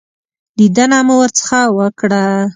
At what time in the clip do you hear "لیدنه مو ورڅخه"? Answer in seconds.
0.57-1.59